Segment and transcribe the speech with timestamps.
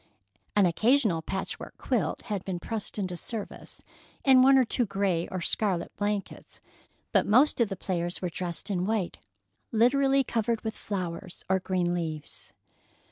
[0.55, 3.83] An occasional patchwork quilt had been pressed into service,
[4.25, 6.59] and one or two gray or scarlet blankets,
[7.11, 9.19] but most of the players were dressed in white
[9.71, 12.51] literally covered with flowers or green leaves.